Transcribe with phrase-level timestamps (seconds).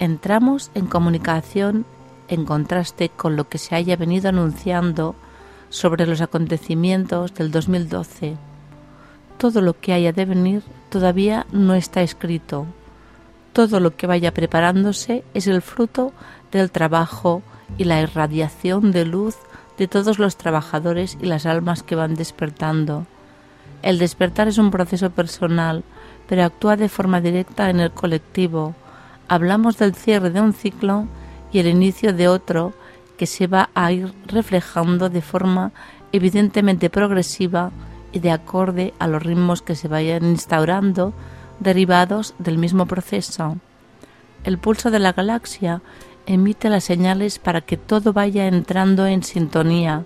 [0.00, 1.86] Entramos en comunicación
[2.26, 5.14] en contraste con lo que se haya venido anunciando
[5.68, 8.36] sobre los acontecimientos del 2012.
[9.38, 12.66] Todo lo que haya de venir todavía no está escrito.
[13.52, 16.12] Todo lo que vaya preparándose es el fruto
[16.50, 17.42] del trabajo
[17.78, 19.36] y la irradiación de luz
[19.78, 23.06] de todos los trabajadores y las almas que van despertando
[23.84, 25.84] el despertar es un proceso personal,
[26.26, 28.74] pero actúa de forma directa en el colectivo.
[29.28, 31.06] Hablamos del cierre de un ciclo
[31.52, 32.72] y el inicio de otro
[33.18, 35.72] que se va a ir reflejando de forma
[36.12, 37.72] evidentemente progresiva
[38.10, 41.12] y de acorde a los ritmos que se vayan instaurando
[41.60, 43.58] derivados del mismo proceso.
[44.44, 45.82] El pulso de la galaxia
[46.24, 50.04] emite las señales para que todo vaya entrando en sintonía.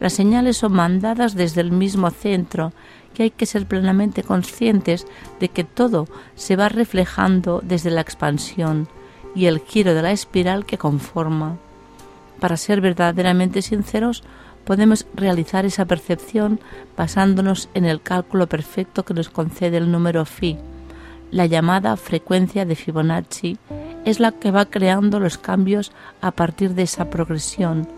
[0.00, 2.72] Las señales son mandadas desde el mismo centro
[3.14, 5.06] que hay que ser plenamente conscientes
[5.40, 8.88] de que todo se va reflejando desde la expansión
[9.34, 11.56] y el giro de la espiral que conforma.
[12.40, 14.24] Para ser verdaderamente sinceros,
[14.64, 16.60] podemos realizar esa percepción
[16.96, 20.58] basándonos en el cálculo perfecto que nos concede el número phi.
[21.30, 23.58] La llamada frecuencia de Fibonacci
[24.04, 27.88] es la que va creando los cambios a partir de esa progresión.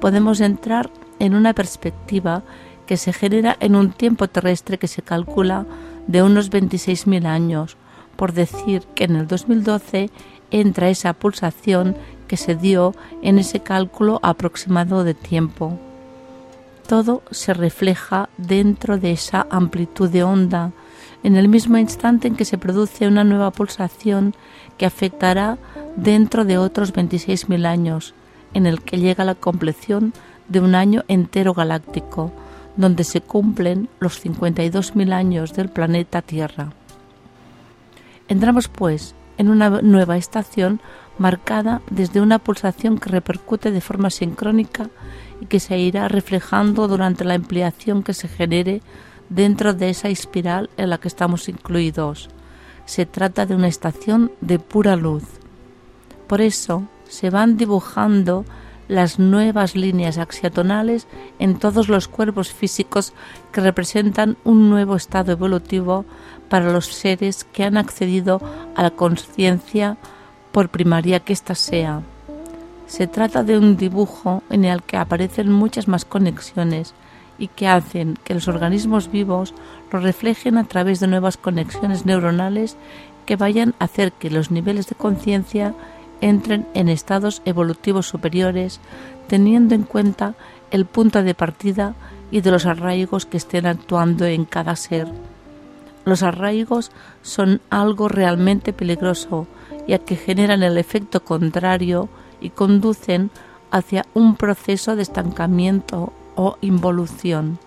[0.00, 2.42] Podemos entrar en una perspectiva
[2.86, 5.66] que se genera en un tiempo terrestre que se calcula
[6.06, 7.76] de unos 26.000 años,
[8.16, 10.10] por decir que en el 2012
[10.50, 11.96] entra esa pulsación
[12.28, 15.78] que se dio en ese cálculo aproximado de tiempo.
[16.86, 20.72] Todo se refleja dentro de esa amplitud de onda,
[21.22, 24.34] en el mismo instante en que se produce una nueva pulsación
[24.76, 25.56] que afectará
[25.96, 28.14] dentro de otros 26.000 años,
[28.52, 30.12] en el que llega la compleción
[30.48, 32.32] de un año entero galáctico,
[32.76, 36.72] donde se cumplen los 52.000 años del planeta Tierra.
[38.28, 40.80] Entramos, pues, en una nueva estación
[41.18, 44.90] marcada desde una pulsación que repercute de forma sincrónica
[45.40, 48.82] y que se irá reflejando durante la ampliación que se genere
[49.28, 52.28] dentro de esa espiral en la que estamos incluidos.
[52.86, 55.24] Se trata de una estación de pura luz.
[56.26, 58.44] Por eso se van dibujando
[58.88, 61.06] las nuevas líneas axiatonales
[61.38, 63.12] en todos los cuerpos físicos
[63.52, 66.04] que representan un nuevo estado evolutivo
[66.48, 68.40] para los seres que han accedido
[68.76, 69.96] a la conciencia
[70.52, 72.02] por primaria que ésta sea.
[72.86, 76.94] Se trata de un dibujo en el que aparecen muchas más conexiones
[77.38, 79.54] y que hacen que los organismos vivos
[79.90, 82.76] lo reflejen a través de nuevas conexiones neuronales
[83.26, 85.74] que vayan a hacer que los niveles de conciencia
[86.24, 88.80] entren en estados evolutivos superiores
[89.28, 90.34] teniendo en cuenta
[90.70, 91.94] el punto de partida
[92.30, 95.06] y de los arraigos que estén actuando en cada ser.
[96.06, 96.90] Los arraigos
[97.22, 99.46] son algo realmente peligroso,
[99.86, 102.08] ya que generan el efecto contrario
[102.40, 103.30] y conducen
[103.70, 107.58] hacia un proceso de estancamiento o involución.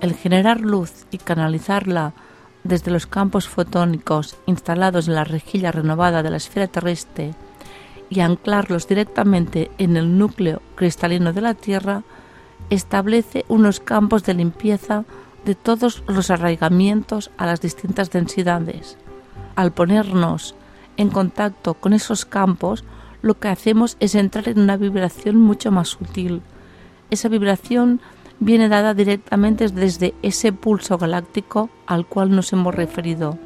[0.00, 2.12] El generar luz y canalizarla
[2.64, 7.34] desde los campos fotónicos instalados en la rejilla renovada de la esfera terrestre
[8.10, 12.02] y anclarlos directamente en el núcleo cristalino de la Tierra,
[12.70, 15.04] establece unos campos de limpieza
[15.44, 18.96] de todos los arraigamientos a las distintas densidades.
[19.56, 20.54] Al ponernos
[20.96, 22.84] en contacto con esos campos,
[23.20, 26.42] lo que hacemos es entrar en una vibración mucho más sutil.
[27.10, 28.00] Esa vibración
[28.40, 33.38] viene dada directamente desde ese pulso galáctico al cual nos hemos referido.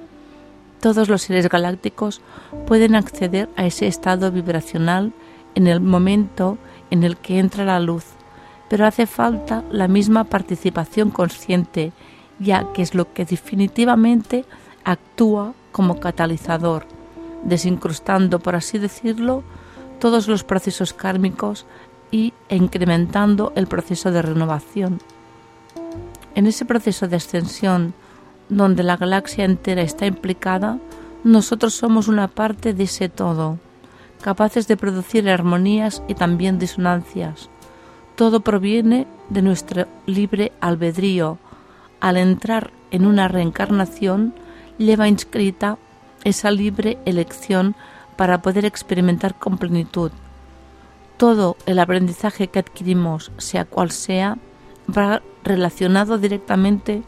[0.80, 2.20] Todos los seres galácticos
[2.66, 5.12] pueden acceder a ese estado vibracional
[5.54, 6.56] en el momento
[6.90, 8.04] en el que entra la luz,
[8.68, 11.92] pero hace falta la misma participación consciente,
[12.38, 14.44] ya que es lo que definitivamente
[14.84, 16.86] actúa como catalizador,
[17.44, 19.42] desincrustando, por así decirlo,
[19.98, 21.66] todos los procesos kármicos
[22.10, 25.00] y incrementando el proceso de renovación.
[26.34, 27.94] En ese proceso de ascensión,
[28.48, 30.78] donde la galaxia entera está implicada,
[31.24, 33.58] nosotros somos una parte de ese todo,
[34.22, 37.50] capaces de producir armonías y también disonancias.
[38.16, 41.38] Todo proviene de nuestro libre albedrío.
[42.00, 44.34] Al entrar en una reencarnación,
[44.78, 45.78] lleva inscrita
[46.24, 47.74] esa libre elección
[48.16, 50.10] para poder experimentar con plenitud
[51.18, 54.38] todo el aprendizaje que adquirimos, sea cual sea,
[54.88, 57.02] va relacionado directamente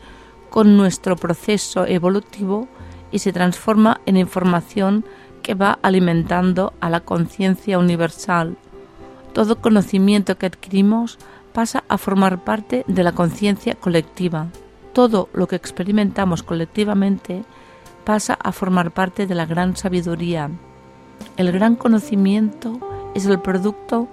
[0.51, 2.69] con nuestro proceso evolutivo
[3.12, 5.05] y se transforma en información
[5.43, 8.57] que va alimentando a la conciencia universal.
[9.33, 11.19] Todo conocimiento que adquirimos
[11.53, 14.49] pasa a formar parte de la conciencia colectiva.
[14.93, 17.45] Todo lo que experimentamos colectivamente
[18.05, 20.51] pasa a formar parte de la gran sabiduría.
[21.37, 22.81] El gran conocimiento
[23.15, 24.09] es el producto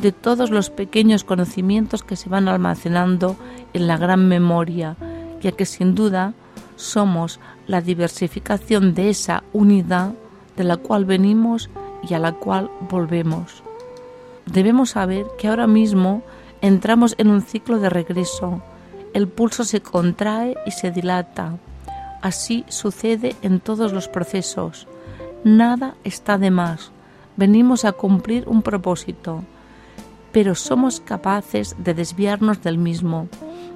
[0.00, 3.36] de todos los pequeños conocimientos que se van almacenando
[3.72, 4.96] en la gran memoria,
[5.40, 6.34] ya que sin duda
[6.76, 10.12] somos la diversificación de esa unidad
[10.56, 11.70] de la cual venimos
[12.08, 13.62] y a la cual volvemos.
[14.46, 16.22] Debemos saber que ahora mismo
[16.60, 18.62] entramos en un ciclo de regreso.
[19.14, 21.58] El pulso se contrae y se dilata.
[22.22, 24.88] Así sucede en todos los procesos.
[25.44, 26.92] Nada está de más
[27.42, 29.42] venimos a cumplir un propósito,
[30.30, 33.26] pero somos capaces de desviarnos del mismo.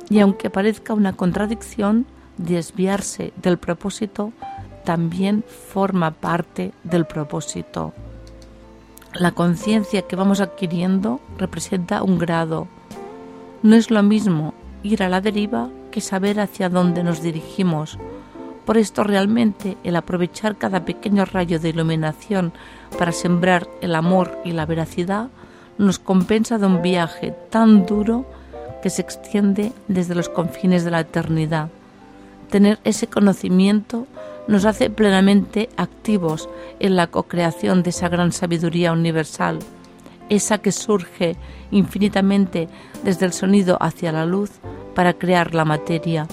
[0.08, 4.32] Y aunque parezca una contradicción, desviarse del propósito
[4.84, 7.92] también forma parte del propósito.
[9.14, 12.68] La conciencia que vamos adquiriendo representa un grado.
[13.64, 14.54] No es lo mismo
[14.84, 17.98] ir a la deriva que saber hacia dónde nos dirigimos
[18.66, 22.52] por esto realmente el aprovechar cada pequeño rayo de iluminación
[22.98, 25.28] para sembrar el amor y la veracidad
[25.78, 28.26] nos compensa de un viaje tan duro
[28.82, 31.68] que se extiende desde los confines de la eternidad.
[32.50, 34.06] Tener ese conocimiento
[34.48, 36.48] nos hace plenamente activos
[36.80, 39.60] en la co-creación de esa gran sabiduría universal,
[40.28, 41.36] esa que surge
[41.70, 42.68] infinitamente
[43.04, 44.50] desde el sonido hacia la luz
[44.94, 46.26] para crear la materia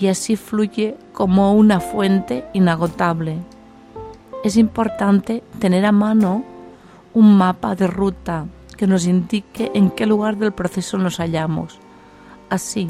[0.00, 3.36] y así fluye como una fuente inagotable.
[4.42, 6.42] Es importante tener a mano
[7.12, 8.46] un mapa de ruta
[8.78, 11.78] que nos indique en qué lugar del proceso nos hallamos.
[12.48, 12.88] Así,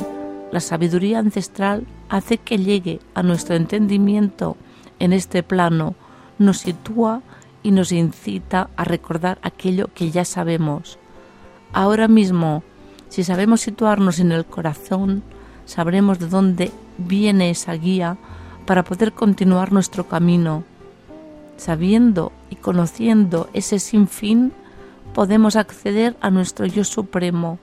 [0.53, 4.57] la sabiduría ancestral hace que llegue a nuestro entendimiento
[5.01, 5.97] en este plano,
[6.39, 7.23] nos sitúa
[7.65, 10.99] y nos incita a recordar aquello que ya sabemos.
[11.73, 12.63] Ahora mismo,
[13.09, 15.25] si sabemos situarnos en el corazón,
[15.65, 18.17] sabremos de dónde viene esa guía
[18.67, 20.65] para poder continuar nuestro camino.
[21.57, 24.53] Sabiendo y conociendo ese sinfín,
[25.15, 27.59] podemos acceder a nuestro yo supremo,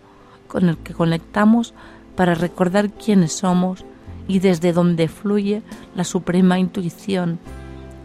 [0.48, 1.74] con el que conectamos
[2.16, 3.86] para recordar quiénes somos
[4.28, 5.62] y desde donde fluye
[5.96, 7.40] la suprema intuición,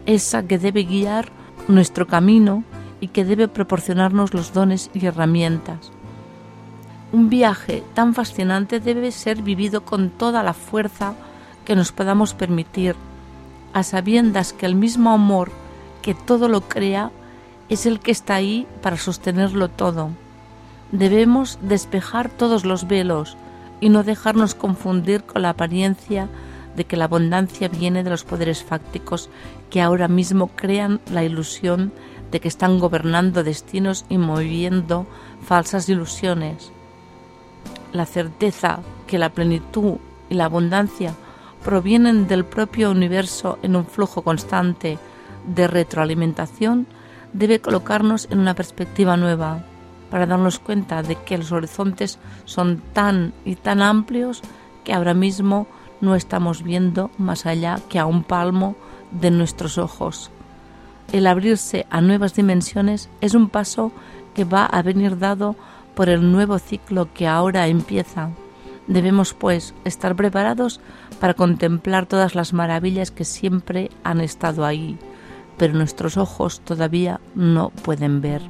[0.05, 1.31] esa que debe guiar
[1.67, 2.63] nuestro camino
[3.01, 5.91] y que debe proporcionarnos los dones y herramientas.
[7.13, 11.13] Un viaje tan fascinante debe ser vivido con toda la fuerza
[11.63, 12.95] que nos podamos permitir,
[13.71, 15.51] a sabiendas que el mismo amor
[16.01, 17.11] que todo lo crea
[17.69, 20.09] es el que está ahí para sostenerlo todo.
[20.91, 23.37] Debemos despejar todos los velos
[23.79, 26.29] y no dejarnos confundir con la apariencia
[26.75, 29.29] de que la abundancia viene de los poderes fácticos
[29.69, 31.93] que ahora mismo crean la ilusión
[32.31, 35.05] de que están gobernando destinos y moviendo
[35.43, 36.71] falsas ilusiones
[37.93, 39.97] la certeza que la plenitud
[40.29, 41.13] y la abundancia
[41.63, 44.99] provienen del propio universo en un flujo constante
[45.47, 46.87] de retroalimentación,
[47.31, 49.63] debe colocarnos en una perspectiva nueva
[50.09, 54.41] para darnos cuenta de que los horizontes son tan y tan amplios
[54.83, 55.67] que ahora mismo
[56.01, 58.75] no estamos viendo más allá que a un palmo
[59.11, 60.31] de nuestros ojos.
[61.11, 63.91] El abrirse a nuevas dimensiones es un paso
[64.33, 65.55] que va a venir dado
[65.95, 68.29] por el nuevo ciclo que ahora empieza.
[68.87, 70.81] Debemos, pues, estar preparados
[71.19, 74.97] para contemplar todas las maravillas que siempre han estado ahí,
[75.57, 78.41] pero nuestros ojos todavía no pueden ver.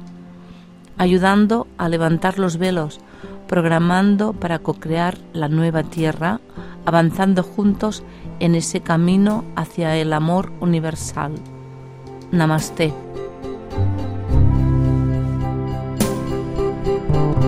[0.98, 3.00] Ayudando a levantar los velos,
[3.48, 6.40] programando para co-crear la nueva tierra,
[6.84, 8.02] avanzando juntos
[8.40, 11.34] en ese camino hacia el amor universal.
[12.32, 12.92] Namaste.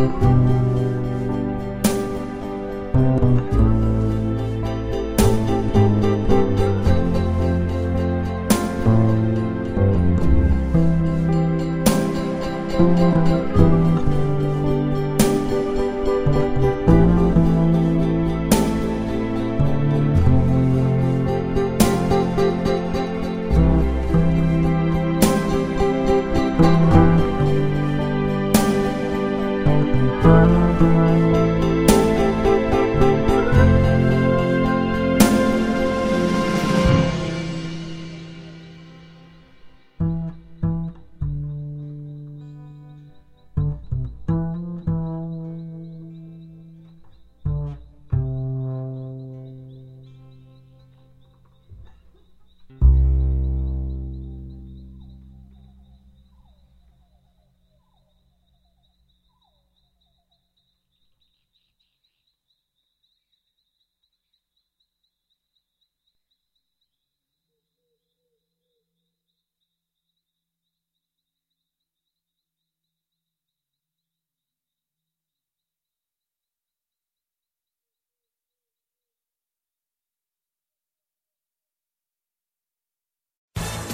[0.07, 0.56] Thank you.